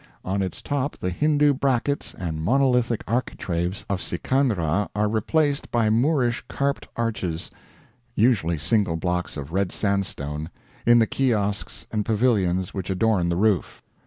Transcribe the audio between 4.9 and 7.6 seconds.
are replaced by Moorish carped arches,